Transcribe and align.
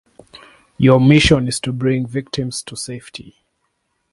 Your 0.79 0.99
mission 0.99 1.47
is 1.47 1.59
to 1.59 1.71
bring 1.71 2.01
the 2.01 2.09
victims 2.09 2.63
to 2.63 2.75
safety. 2.75 3.45